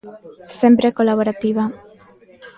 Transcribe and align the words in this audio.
Sempre 0.59 0.95
colaborativa. 0.99 1.63